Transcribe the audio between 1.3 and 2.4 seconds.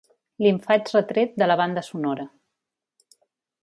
de la banda sonora.